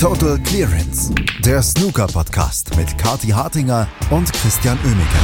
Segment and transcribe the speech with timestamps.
[0.00, 1.12] Total Clearance,
[1.44, 5.18] der Snooker-Podcast mit Kati Hartinger und Christian Oemeke.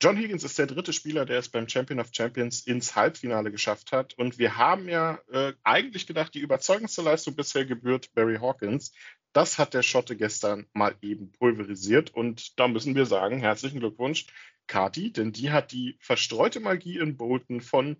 [0.00, 3.92] John Higgins ist der dritte Spieler, der es beim Champion of Champions ins Halbfinale geschafft
[3.92, 4.14] hat.
[4.14, 8.92] Und wir haben ja äh, eigentlich gedacht, die überzeugendste Leistung bisher gebührt Barry Hawkins.
[9.34, 12.08] Das hat der Schotte gestern mal eben pulverisiert.
[12.14, 14.28] Und da müssen wir sagen, herzlichen Glückwunsch,
[14.66, 17.98] Kati, denn die hat die verstreute Magie in Bolton von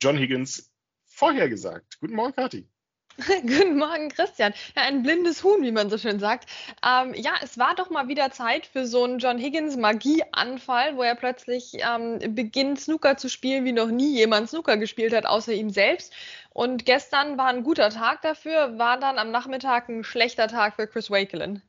[0.00, 0.72] John Higgins
[1.16, 1.98] vorhergesagt.
[2.00, 2.68] Guten Morgen, Kathi.
[3.42, 4.52] Guten Morgen, Christian.
[4.76, 6.50] Ja, ein blindes Huhn, wie man so schön sagt.
[6.86, 11.02] Ähm, ja, es war doch mal wieder Zeit für so einen John Higgins Magieanfall, wo
[11.02, 15.54] er plötzlich ähm, beginnt, Snooker zu spielen, wie noch nie jemand Snooker gespielt hat, außer
[15.54, 16.12] ihm selbst.
[16.50, 20.86] Und gestern war ein guter Tag dafür, war dann am Nachmittag ein schlechter Tag für
[20.86, 21.62] Chris Wakelin.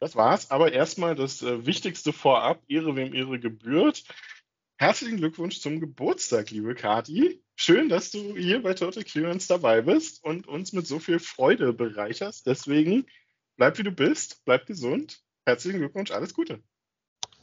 [0.00, 4.02] Das war's, aber erstmal das äh, Wichtigste vorab, Ehre wem Ehre gebührt.
[4.76, 7.42] Herzlichen Glückwunsch zum Geburtstag, liebe Kati.
[7.54, 11.72] Schön, dass du hier bei Total Clearance dabei bist und uns mit so viel Freude
[11.72, 12.46] bereicherst.
[12.46, 13.06] Deswegen
[13.56, 15.20] bleib wie du bist, bleib gesund.
[15.46, 16.62] Herzlichen Glückwunsch, alles Gute.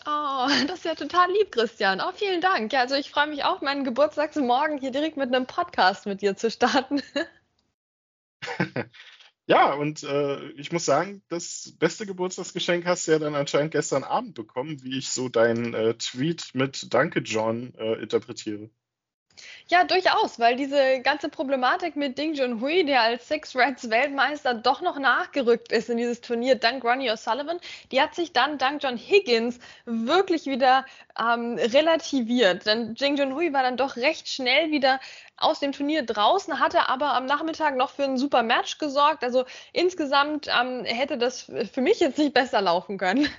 [0.05, 2.01] Oh, das ist ja total lieb, Christian.
[2.01, 2.71] Oh, vielen Dank.
[2.73, 6.35] Ja, also ich freue mich auch, meinen Geburtstagsmorgen hier direkt mit einem Podcast mit dir
[6.35, 7.01] zu starten.
[9.49, 14.03] ja, und äh, ich muss sagen, das beste Geburtstagsgeschenk hast du ja dann anscheinend gestern
[14.03, 18.69] Abend bekommen, wie ich so deinen äh, Tweet mit Danke, John äh, interpretiere.
[19.71, 24.81] Ja, durchaus, weil diese ganze Problematik mit Ding Junhui, der als Six Reds Weltmeister doch
[24.81, 27.59] noch nachgerückt ist in dieses Turnier dank Ronnie O'Sullivan,
[27.91, 30.85] die hat sich dann dank John Higgins wirklich wieder
[31.19, 32.65] ähm, relativiert.
[32.65, 34.99] Denn Ding Junhui war dann doch recht schnell wieder
[35.37, 39.23] aus dem Turnier draußen, hatte aber am Nachmittag noch für ein super Match gesorgt.
[39.23, 43.29] Also insgesamt ähm, hätte das für mich jetzt nicht besser laufen können.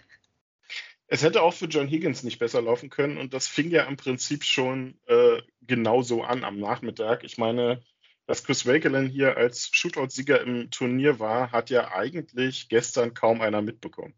[1.13, 3.97] Es hätte auch für John Higgins nicht besser laufen können und das fing ja im
[3.97, 7.25] Prinzip schon äh, genauso an am Nachmittag.
[7.25, 7.83] Ich meine,
[8.27, 13.61] dass Chris Wakelin hier als Shootout-Sieger im Turnier war, hat ja eigentlich gestern kaum einer
[13.61, 14.15] mitbekommen.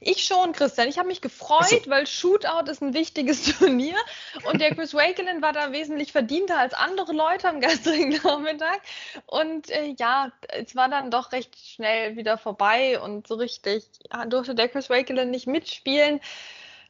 [0.00, 0.88] Ich schon, Christian.
[0.88, 1.90] Ich habe mich gefreut, so.
[1.90, 3.96] weil Shootout ist ein wichtiges Turnier
[4.44, 8.80] und der Chris Wakelin war da wesentlich verdienter als andere Leute am gestrigen Nachmittag.
[9.26, 14.24] Und äh, ja, es war dann doch recht schnell wieder vorbei und so richtig ja,
[14.26, 16.20] durfte der Chris Wakelin nicht mitspielen.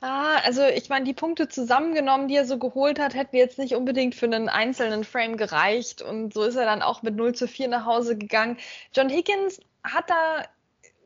[0.01, 3.75] Ah, also ich meine, die Punkte zusammengenommen, die er so geholt hat, hätten jetzt nicht
[3.75, 6.03] unbedingt für einen einzelnen Frame gereicht.
[6.03, 8.59] Und so ist er dann auch mit 0 zu 4 nach Hause gegangen.
[8.95, 10.45] John Higgins hat da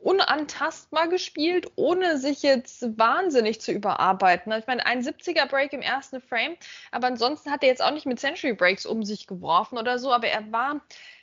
[0.03, 4.51] unantastbar gespielt, ohne sich jetzt wahnsinnig zu überarbeiten.
[4.51, 6.55] Ich meine, ein 70er Break im ersten Frame,
[6.91, 10.11] aber ansonsten hat er jetzt auch nicht mit Century Breaks um sich geworfen oder so,
[10.11, 10.81] aber er war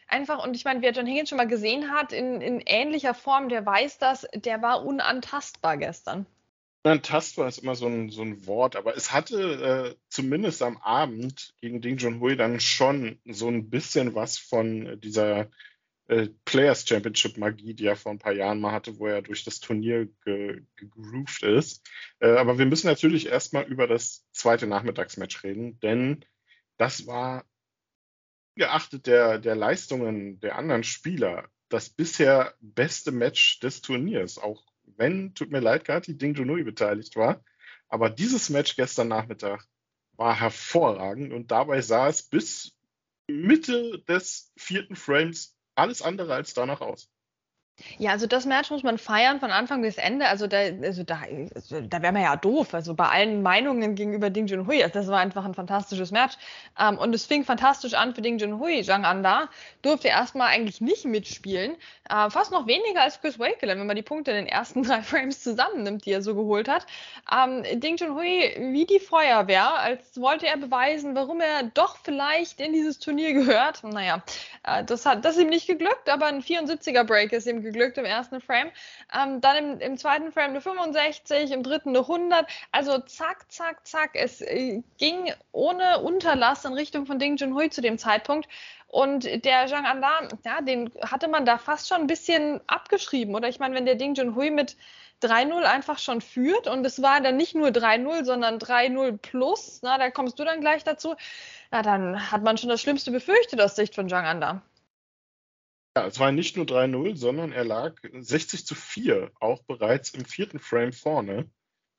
[0.09, 3.49] einfach, und ich meine, wer John Higgins schon mal gesehen hat, in, in ähnlicher Form,
[3.49, 6.27] der weiß das, der war unantastbar gestern.
[6.83, 11.55] Unantastbar ist immer so ein, so ein Wort, aber es hatte äh, zumindest am Abend
[11.61, 15.49] gegen Ding Junhui dann schon so ein bisschen was von dieser
[16.10, 19.44] äh, Players Championship Magie, die er vor ein paar Jahren mal hatte, wo er durch
[19.44, 20.62] das Turnier ge
[21.43, 21.88] ist.
[22.19, 26.25] Äh, aber wir müssen natürlich erstmal über das zweite Nachmittagsmatch reden, denn
[26.78, 27.44] das war
[28.56, 34.37] geachtet der, der Leistungen der anderen Spieler das bisher beste Match des Turniers.
[34.38, 34.65] Auch
[34.97, 37.44] wenn, tut mir leid, Kati, Ding Junui beteiligt war.
[37.88, 39.65] Aber dieses Match gestern Nachmittag
[40.15, 42.77] war hervorragend und dabei sah es bis
[43.28, 47.11] Mitte des vierten Frames alles andere als danach aus.
[47.99, 50.27] Ja, also das Match muss man feiern von Anfang bis Ende.
[50.27, 51.21] Also da, also da,
[51.55, 52.75] also da wäre man ja doof.
[52.75, 56.37] Also bei allen Meinungen gegenüber Ding Junhui, also das war einfach ein fantastisches Match.
[56.79, 58.83] Ähm, und es fing fantastisch an für Ding Junhui.
[58.83, 59.49] Zhang Anda
[59.83, 61.77] durfte erstmal eigentlich nicht mitspielen.
[62.09, 65.03] Äh, fast noch weniger als Chris Wakelin, wenn man die Punkte in den ersten drei
[65.03, 66.87] Frames zusammennimmt, die er so geholt hat.
[67.33, 72.73] Ähm, Ding Junhui wie die Feuerwehr, als wollte er beweisen, warum er doch vielleicht in
[72.73, 73.83] dieses Turnier gehört.
[73.85, 74.23] Naja,
[74.62, 78.04] das, hat, das ist ihm nicht geglückt, aber ein 74er Break ist ihm geglückt im
[78.04, 78.71] ersten Frame.
[79.15, 82.47] Ähm, dann im, im, zweiten Frame eine 65, im dritten eine 100.
[82.71, 84.10] Also zack, zack, zack.
[84.15, 88.48] Es äh, ging ohne Unterlass in Richtung von Ding Junhui zu dem Zeitpunkt.
[88.86, 93.34] Und der Zhang Anda, ja, den hatte man da fast schon ein bisschen abgeschrieben.
[93.34, 94.77] Oder ich meine, wenn der Ding Junhui mit
[95.22, 99.99] 3-0 einfach schon führt und es war dann nicht nur 3-0, sondern 3-0 plus, na,
[99.99, 101.15] da kommst du dann gleich dazu,
[101.71, 104.63] na, dann hat man schon das Schlimmste befürchtet aus Sicht von Zhang Anda.
[105.97, 110.25] Ja, es war nicht nur 3-0, sondern er lag 60 zu 4 auch bereits im
[110.25, 111.51] vierten Frame vorne,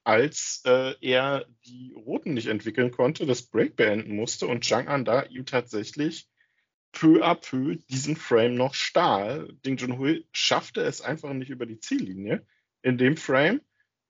[0.03, 5.05] als äh, er die Roten nicht entwickeln konnte, das Break beenden musste und Zhang An
[5.05, 6.27] da ihm tatsächlich
[6.91, 9.53] peu à peu diesen Frame noch stahl.
[9.65, 12.45] Ding Junhui schaffte es einfach nicht über die Ziellinie
[12.81, 13.61] in dem Frame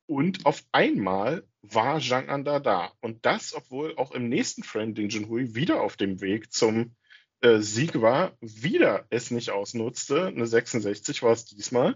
[0.08, 2.92] und auf einmal war Zhang An da da.
[3.02, 6.96] Und das, obwohl auch im nächsten Frame Ding Junhui wieder auf dem Weg zum
[7.42, 10.28] äh, Sieg war, wieder es nicht ausnutzte.
[10.28, 11.96] Eine 66 war es diesmal.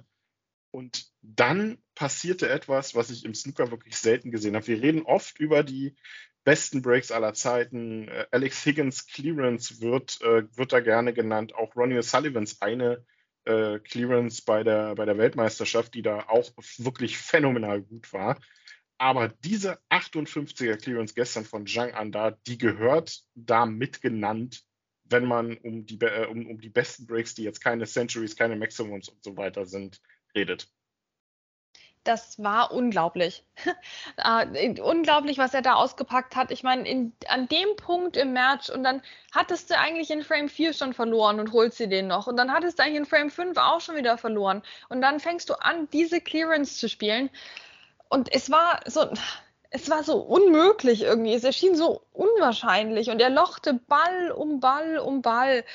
[0.71, 4.67] Und dann passierte etwas, was ich im Snooker wirklich selten gesehen habe.
[4.67, 5.95] Wir reden oft über die
[6.43, 8.07] besten Breaks aller Zeiten.
[8.07, 11.55] Äh, Alex Higgins Clearance wird, äh, wird da gerne genannt.
[11.55, 13.05] Auch Ronnie O'Sullivans eine
[13.45, 18.39] äh, Clearance bei der, bei der Weltmeisterschaft, die da auch wirklich phänomenal gut war.
[18.97, 24.63] Aber diese 58er Clearance gestern von Zhang Anda, die gehört da mitgenannt,
[25.03, 28.55] wenn man um die, äh, um, um die besten Breaks, die jetzt keine Centuries, keine
[28.55, 30.01] Maximums und so weiter sind,
[30.33, 30.69] redet
[32.05, 33.43] das war unglaublich.
[34.17, 36.51] äh, unglaublich, was er da ausgepackt hat.
[36.51, 39.01] Ich meine, an dem Punkt im Match und dann
[39.33, 42.27] hattest du eigentlich in Frame 4 schon verloren und holst dir den noch.
[42.27, 44.61] Und dann hattest du eigentlich in Frame 5 auch schon wieder verloren.
[44.89, 47.29] Und dann fängst du an, diese Clearance zu spielen.
[48.07, 49.09] Und es war so,
[49.71, 51.33] es war so unmöglich irgendwie.
[51.33, 53.09] Es erschien so unwahrscheinlich.
[53.09, 55.65] Und er lochte Ball um Ball um Ball.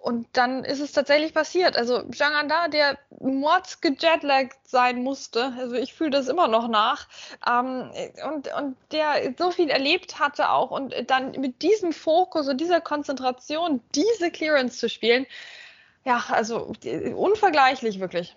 [0.00, 1.76] Und dann ist es tatsächlich passiert.
[1.76, 7.06] Also Zhang Anda, der mords gejetlaggt sein musste, also ich fühle das immer noch nach,
[7.46, 7.90] ähm,
[8.26, 12.80] und, und der so viel erlebt hatte auch und dann mit diesem Fokus und dieser
[12.80, 15.26] Konzentration diese Clearance zu spielen,
[16.06, 16.72] ja, also
[17.14, 18.34] unvergleichlich wirklich.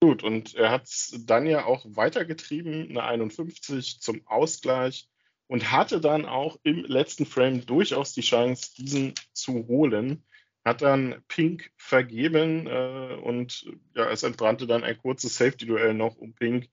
[0.00, 5.08] Gut, und er hat es dann ja auch weitergetrieben, eine 51 zum Ausgleich
[5.48, 10.24] und hatte dann auch im letzten Frame durchaus die Chance, diesen zu holen
[10.68, 16.34] hat dann Pink vergeben äh, und ja, es entbrannte dann ein kurzes Safety-Duell noch um
[16.34, 16.68] Pink.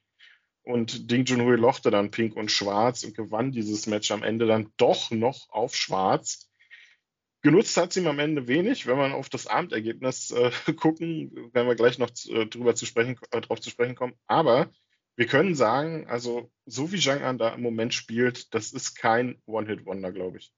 [0.63, 4.71] Und Ding Junhui lochte dann Pink und Schwarz und gewann dieses Match am Ende dann
[4.77, 6.50] doch noch auf Schwarz.
[7.44, 11.68] Genutzt hat sie ihm am Ende wenig, wenn man auf das Abendergebnis äh, gucken, werden
[11.68, 14.15] wir gleich noch äh, drüber zu sprechen, äh, drauf zu sprechen kommen.
[14.25, 14.71] Aber
[15.15, 19.39] wir können sagen, also so wie Zhang An da im Moment spielt, das ist kein
[19.45, 20.51] One-Hit-Wonder, glaube ich.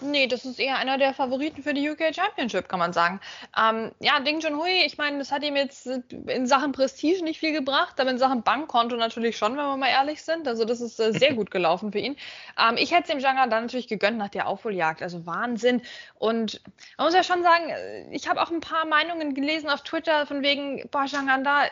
[0.00, 3.20] Nee, das ist eher einer der Favoriten für die UK Championship, kann man sagen.
[3.58, 5.86] Ähm, ja, Ding Junhui, ich meine, das hat ihm jetzt
[6.26, 9.88] in Sachen Prestige nicht viel gebracht, aber in Sachen Bankkonto natürlich schon, wenn wir mal
[9.88, 10.46] ehrlich sind.
[10.46, 12.16] Also das ist äh, sehr gut gelaufen für ihn.
[12.56, 15.02] Ähm, ich hätte es dem Janga dann natürlich gegönnt nach der Aufholjagd.
[15.02, 15.82] Also Wahnsinn.
[16.14, 16.60] Und
[16.96, 20.26] man muss ja schon sagen, äh, ich habe auch ein paar Meinungen gelesen auf Twitter
[20.26, 21.64] von wegen, boah, Janganda,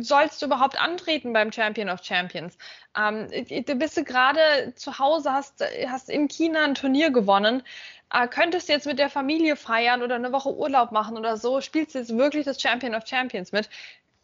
[0.00, 2.58] sollst du überhaupt antreten beim Champion of Champions?
[2.96, 7.62] Ähm, du bist gerade zu Hause, hast, hast in China ein Turnier gewonnen
[8.12, 11.60] äh, könntest du jetzt mit der Familie feiern oder eine Woche Urlaub machen oder so,
[11.60, 13.68] spielst du jetzt wirklich das Champion of Champions mit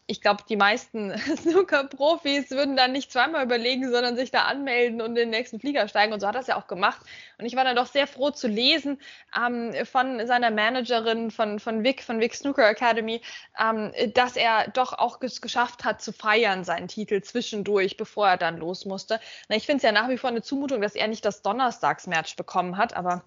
[0.08, 5.10] ich glaube, die meisten Snooker-Profis würden dann nicht zweimal überlegen, sondern sich da anmelden und
[5.10, 6.12] in den nächsten Flieger steigen.
[6.12, 7.00] Und so hat er es ja auch gemacht.
[7.38, 9.00] Und ich war dann doch sehr froh zu lesen
[9.36, 13.20] ähm, von seiner Managerin von, von Vic, von Vic Snooker Academy,
[13.60, 18.36] ähm, dass er doch auch es geschafft hat zu feiern, seinen Titel zwischendurch, bevor er
[18.36, 19.18] dann los musste.
[19.48, 22.36] Na, ich finde es ja nach wie vor eine Zumutung, dass er nicht das Donnerstagsmatch
[22.36, 23.24] bekommen hat, aber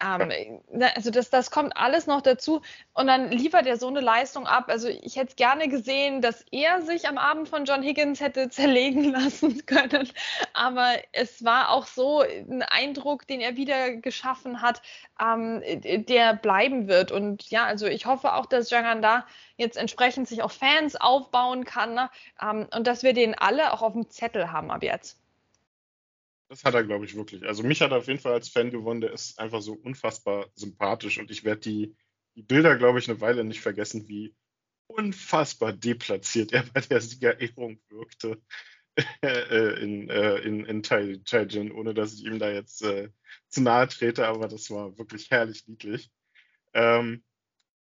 [0.00, 0.60] ähm,
[0.94, 2.60] also das, das kommt alles noch dazu
[2.92, 4.66] und dann liefert er so eine Leistung ab.
[4.68, 9.12] Also ich hätte gerne gesehen, dass er sich am Abend von John Higgins hätte zerlegen
[9.12, 10.10] lassen können,
[10.52, 14.82] aber es war auch so ein Eindruck, den er wieder geschaffen hat,
[15.20, 17.12] ähm, der bleiben wird.
[17.12, 19.26] Und ja, also ich hoffe auch, dass Jangan da
[19.56, 22.10] jetzt entsprechend sich auch Fans aufbauen kann ne?
[22.42, 25.18] ähm, und dass wir den alle auch auf dem Zettel haben ab jetzt.
[26.48, 27.44] Das hat er, glaube ich, wirklich.
[27.44, 29.00] Also mich hat er auf jeden Fall als Fan gewonnen.
[29.00, 31.96] Der ist einfach so unfassbar sympathisch und ich werde die,
[32.36, 34.34] die Bilder, glaube ich, eine Weile nicht vergessen, wie
[34.86, 38.40] unfassbar deplatziert er bei der Siegerehrung wirkte
[39.22, 43.10] äh, in, äh, in, in Taijin, ohne dass ich ihm da jetzt äh,
[43.48, 46.10] zu nahe trete, aber das war wirklich herrlich niedlich.
[46.72, 47.24] Ähm,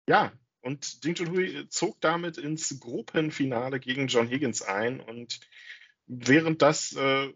[0.08, 5.40] ja, und Ding Junhui zog damit ins Gruppenfinale gegen John Higgins ein und
[6.06, 7.32] während das äh,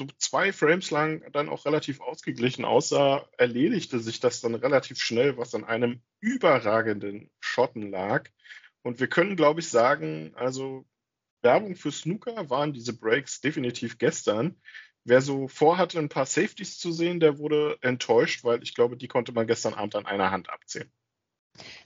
[0.00, 5.36] so zwei Frames lang dann auch relativ ausgeglichen aussah, erledigte sich das dann relativ schnell,
[5.36, 8.30] was an einem überragenden Schotten lag.
[8.82, 10.86] Und wir können, glaube ich, sagen, also
[11.42, 14.56] Werbung für Snooker waren diese Breaks definitiv gestern.
[15.04, 19.08] Wer so vorhatte, ein paar Safeties zu sehen, der wurde enttäuscht, weil ich glaube, die
[19.08, 20.90] konnte man gestern Abend an einer Hand abzählen.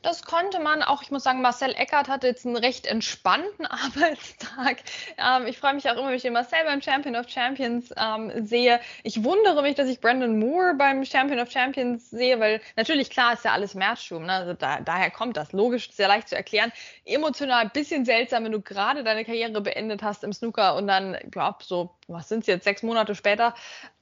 [0.02, 1.02] Das konnte man auch.
[1.02, 4.78] Ich muss sagen, Marcel Eckert hatte jetzt einen recht entspannten Arbeitstag.
[5.19, 8.47] Ähm, ich freue mich auch immer, wenn ich den Marcel beim Champion of Champions ähm,
[8.47, 8.81] sehe.
[9.02, 13.33] Ich wundere mich, dass ich Brandon Moore beim Champion of Champions sehe, weil natürlich klar
[13.33, 14.26] ist ja alles Matchroom.
[14.26, 14.33] Ne?
[14.33, 15.52] Also da, daher kommt das.
[15.52, 16.73] Logisch, sehr leicht zu erklären.
[17.04, 21.16] Emotional ein bisschen seltsam, wenn du gerade deine Karriere beendet hast im Snooker und dann,
[21.35, 23.54] ja, so, was sind es jetzt, sechs Monate später,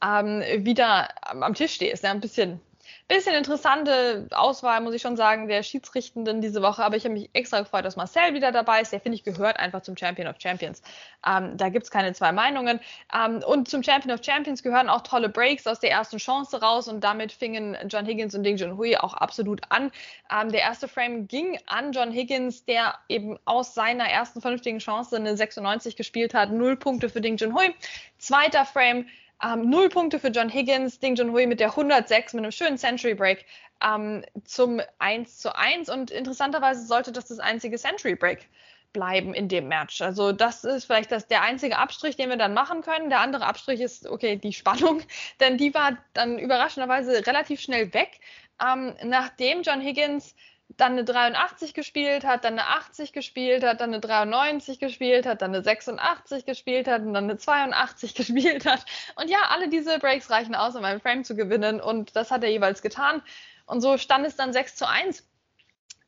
[0.05, 2.05] ähm, wieder am Tisch stehst.
[2.05, 2.61] Ja, ein bisschen
[3.09, 6.85] bisschen interessante Auswahl, muss ich schon sagen, der Schiedsrichtenden diese Woche.
[6.85, 8.93] Aber ich habe mich extra gefreut, dass Marcel wieder dabei ist.
[8.93, 10.83] Der, finde ich, gehört einfach zum Champion of Champions.
[11.27, 12.81] Ähm, da gibt es keine zwei Meinungen.
[13.15, 16.89] Ähm, und zum Champion of Champions gehören auch tolle Breaks aus der ersten Chance raus.
[16.89, 19.91] Und damit fingen John Higgins und Ding Junhui auch absolut an.
[20.31, 25.17] Ähm, der erste Frame ging an John Higgins, der eben aus seiner ersten vernünftigen Chance
[25.17, 26.51] eine 96 gespielt hat.
[26.51, 27.75] Null Punkte für Ding Junhui.
[28.19, 29.07] Zweiter Frame
[29.45, 33.15] ähm, null Punkte für John Higgins, Ding Junhui mit der 106 mit einem schönen Century
[33.15, 33.45] Break
[33.85, 35.89] ähm, zum 1 zu 1.
[35.89, 38.49] Und interessanterweise sollte das das einzige Century Break
[38.93, 40.03] bleiben in dem Match.
[40.03, 43.09] Also das ist vielleicht das, der einzige Abstrich, den wir dann machen können.
[43.09, 45.03] Der andere Abstrich ist, okay, die Spannung,
[45.41, 48.21] denn die war dann überraschenderweise relativ schnell weg,
[48.63, 50.35] ähm, nachdem John Higgins
[50.77, 55.43] dann eine 83 gespielt hat, dann eine 80 gespielt hat, dann eine 93 gespielt hat,
[55.43, 58.85] dann eine 86 gespielt hat und dann eine 82 gespielt hat.
[59.17, 62.45] Und ja, alle diese Breaks reichen aus, um einen Frame zu gewinnen und das hat
[62.45, 63.23] er jeweils getan.
[63.67, 65.27] Und so stand es dann 6 zu 1.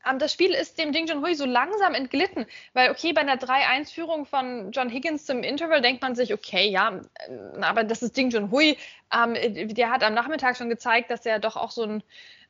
[0.07, 4.27] Ähm, das Spiel ist dem Ding Junhui so langsam entglitten, weil okay, bei einer 3-1-Führung
[4.27, 8.31] von John Higgins zum Interval denkt man sich, okay, ja, äh, aber das ist Ding
[8.31, 8.77] Junhui.
[9.13, 12.03] Ähm, der hat am Nachmittag schon gezeigt, dass er doch auch so ein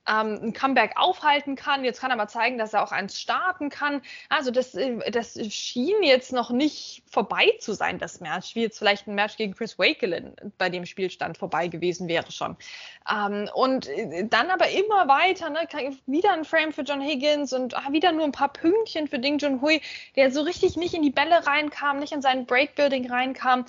[0.08, 1.84] ähm, ein Comeback aufhalten kann.
[1.84, 4.02] Jetzt kann er mal zeigen, dass er auch eins starten kann.
[4.28, 8.78] Also das, äh, das schien jetzt noch nicht vorbei zu sein, das Match, wie jetzt
[8.78, 12.56] vielleicht ein Match gegen Chris Wakelin bei dem Spielstand vorbei gewesen wäre schon.
[13.11, 15.66] Ähm, und äh, dann aber immer weiter, ne,
[16.06, 19.38] wieder ein Frame für John Higgins und ah, wieder nur ein paar Pünktchen für Ding
[19.38, 19.80] Junhui,
[20.16, 23.64] der so richtig nicht in die Bälle reinkam, nicht in sein Breakbuilding reinkam.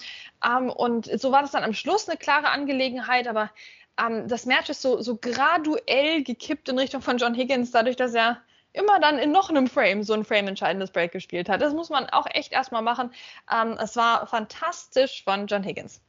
[0.46, 3.52] Ähm, und so war das dann am Schluss eine klare Angelegenheit, aber
[4.00, 8.14] ähm, das Match ist so, so graduell gekippt in Richtung von John Higgins, dadurch, dass
[8.14, 8.42] er
[8.74, 11.62] immer dann in noch einem Frame so ein Frame-entscheidendes Break gespielt hat.
[11.62, 13.12] Das muss man auch echt erstmal machen.
[13.52, 16.02] Ähm, es war fantastisch von John Higgins.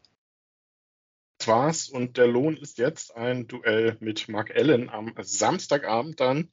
[1.38, 6.50] Das war's und der Lohn ist jetzt ein Duell mit Mark Allen am Samstagabend dann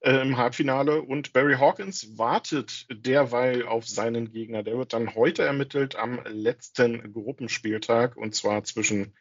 [0.00, 4.62] äh, im Halbfinale und Barry Hawkins wartet derweil auf seinen Gegner.
[4.62, 9.14] Der wird dann heute ermittelt am letzten Gruppenspieltag und zwar zwischen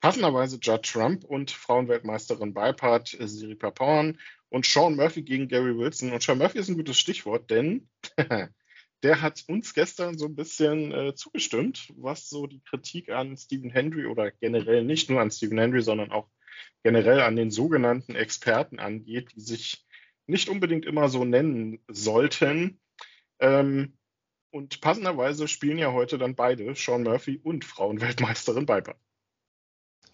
[0.00, 6.12] Passenderweise Judd Trump und Frauenweltmeisterin Beipart äh, Siri Papan und Sean Murphy gegen Gary Wilson.
[6.12, 7.88] Und Sean Murphy ist ein gutes Stichwort, denn
[9.02, 13.70] der hat uns gestern so ein bisschen äh, zugestimmt, was so die Kritik an Stephen
[13.70, 16.28] Hendry oder generell nicht nur an Stephen Hendry, sondern auch
[16.82, 19.84] generell an den sogenannten Experten angeht, die sich
[20.26, 22.80] nicht unbedingt immer so nennen sollten.
[23.38, 23.96] Ähm,
[24.50, 28.98] und passenderweise spielen ja heute dann beide, Sean Murphy und Frauenweltmeisterin Beipart.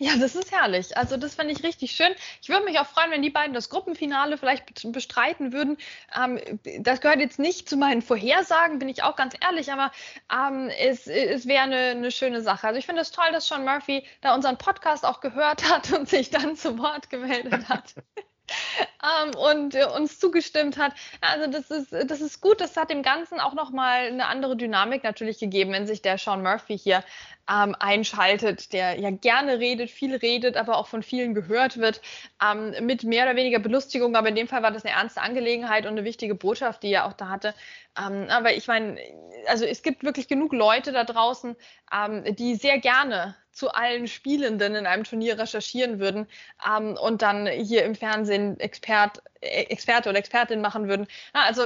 [0.02, 0.96] Ja, das ist herrlich.
[0.96, 2.12] Also das fände ich richtig schön.
[2.42, 5.76] Ich würde mich auch freuen, wenn die beiden das Gruppenfinale vielleicht bestreiten würden.
[6.20, 6.40] Ähm,
[6.80, 9.92] das gehört jetzt nicht zu meinen Vorhersagen, bin ich auch ganz ehrlich, aber
[10.32, 12.66] ähm, es, es wäre eine, eine schöne Sache.
[12.66, 16.08] Also ich finde es toll, dass Sean Murphy da unseren Podcast auch gehört hat und
[16.08, 17.94] sich dann zu Wort gemeldet hat.
[19.24, 20.94] ähm, und äh, uns zugestimmt hat.
[21.20, 25.04] Also das ist, das ist gut, das hat dem Ganzen auch nochmal eine andere Dynamik
[25.04, 27.04] natürlich gegeben, wenn sich der Sean Murphy hier
[27.50, 32.00] ähm, einschaltet, der ja gerne redet, viel redet, aber auch von vielen gehört wird,
[32.42, 34.16] ähm, mit mehr oder weniger Belustigung.
[34.16, 37.06] Aber in dem Fall war das eine ernste Angelegenheit und eine wichtige Botschaft, die er
[37.06, 37.54] auch da hatte.
[37.98, 38.98] Ähm, aber ich meine,
[39.46, 41.56] also es gibt wirklich genug Leute da draußen,
[41.92, 46.26] ähm, die sehr gerne zu allen Spielenden in einem Turnier recherchieren würden
[46.66, 51.06] ähm, und dann hier im Fernsehen Expert, Experte oder Expertin machen würden.
[51.32, 51.64] also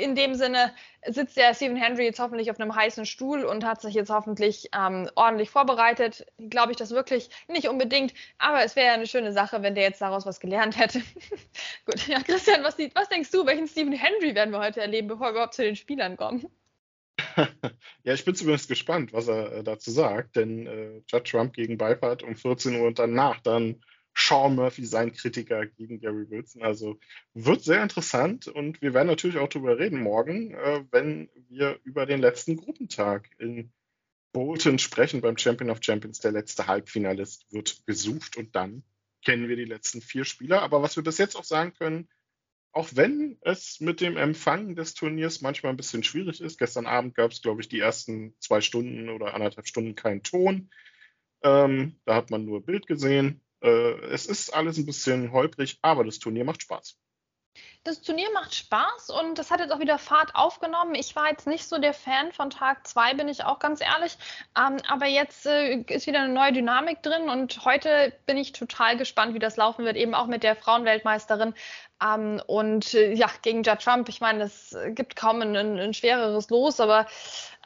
[0.00, 0.72] in dem Sinne
[1.06, 4.68] sitzt der Stephen Henry jetzt hoffentlich auf einem heißen Stuhl und hat sich jetzt hoffentlich
[4.76, 6.26] ähm, ordentlich vorbereitet.
[6.50, 9.84] Glaube ich das wirklich nicht unbedingt, aber es wäre ja eine schöne Sache, wenn der
[9.84, 11.00] jetzt daraus was gelernt hätte.
[11.86, 15.28] Gut, ja, Christian, was, was denkst du, welchen Stephen Henry werden wir heute erleben, bevor
[15.28, 16.46] wir überhaupt zu den Spielern kommen?
[18.04, 21.78] ja, ich bin zumindest gespannt, was er äh, dazu sagt, denn äh, Judd Trump gegen
[21.78, 23.82] Beifahrt um 14 Uhr und danach dann
[24.14, 26.62] Sean Murphy, sein Kritiker gegen Gary Wilson.
[26.62, 26.98] Also
[27.34, 32.06] wird sehr interessant und wir werden natürlich auch darüber reden morgen, äh, wenn wir über
[32.06, 33.72] den letzten Gruppentag in
[34.32, 36.20] Bolton sprechen beim Champion of Champions.
[36.20, 38.82] Der letzte Halbfinalist wird gesucht und dann
[39.24, 40.62] kennen wir die letzten vier Spieler.
[40.62, 42.08] Aber was wir bis jetzt auch sagen können,
[42.72, 46.58] auch wenn es mit dem Empfang des Turniers manchmal ein bisschen schwierig ist.
[46.58, 50.70] Gestern Abend gab es, glaube ich, die ersten zwei Stunden oder anderthalb Stunden keinen Ton.
[51.42, 53.41] Ähm, da hat man nur Bild gesehen.
[53.62, 56.96] Äh, es ist alles ein bisschen holprig, aber das Turnier macht Spaß.
[57.84, 60.94] Das Turnier macht Spaß und das hat jetzt auch wieder Fahrt aufgenommen.
[60.94, 64.16] Ich war jetzt nicht so der Fan von Tag 2, bin ich auch ganz ehrlich.
[64.56, 68.96] Ähm, aber jetzt äh, ist wieder eine neue Dynamik drin und heute bin ich total
[68.96, 71.54] gespannt, wie das laufen wird, eben auch mit der Frauenweltmeisterin.
[72.02, 76.50] Ähm, und äh, ja, gegen Judd Trump, ich meine, es gibt kaum ein, ein, schwereres
[76.50, 77.06] Los, aber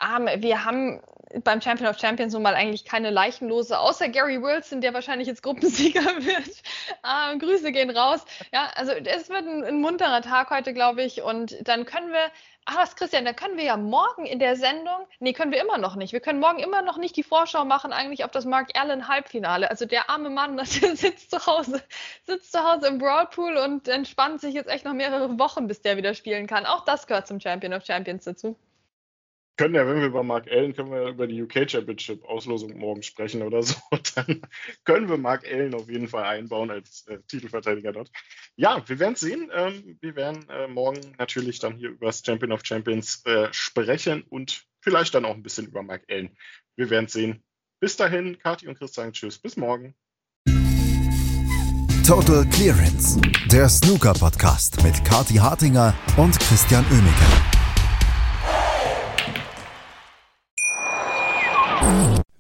[0.03, 1.03] ähm, wir haben
[1.45, 5.43] beim Champion of Champions nun mal eigentlich keine Leichenlose, außer Gary Wilson, der wahrscheinlich jetzt
[5.43, 6.63] Gruppensieger wird.
[7.05, 8.25] Ähm, Grüße gehen raus.
[8.53, 11.23] Ja, also es wird ein, ein munterer Tag heute, glaube ich.
[11.23, 12.31] Und dann können wir
[12.69, 15.79] Ach was, Christian, da können wir ja morgen in der Sendung, nee, können wir immer
[15.79, 16.13] noch nicht.
[16.13, 19.71] Wir können morgen immer noch nicht die Vorschau machen eigentlich auf das Mark Allen Halbfinale.
[19.71, 21.81] Also der arme Mann, das sitzt zu Hause,
[22.25, 25.97] sitzt zu Hause im Broadpool und entspannt sich jetzt echt noch mehrere Wochen, bis der
[25.97, 26.67] wieder spielen kann.
[26.67, 28.57] Auch das gehört zum Champion of Champions dazu
[29.57, 33.03] können ja, wenn wir über Mark Allen, können wir über die UK Championship Auslosung morgen
[33.03, 33.75] sprechen oder so.
[34.15, 34.43] Dann
[34.85, 38.11] können wir Mark Allen auf jeden Fall einbauen als äh, Titelverteidiger dort.
[38.57, 39.51] Ja, wir werden sehen.
[39.55, 44.23] Ähm, wir werden äh, morgen natürlich dann hier über das Champion of Champions äh, sprechen
[44.29, 46.37] und vielleicht dann auch ein bisschen über Mark Allen.
[46.77, 47.43] Wir werden sehen.
[47.81, 49.39] Bis dahin, Kati und Chris sagen Tschüss.
[49.39, 49.95] Bis morgen.
[52.07, 53.21] Total Clearance,
[53.51, 57.56] der Snooker Podcast mit Kati Hartinger und Christian Oemeke.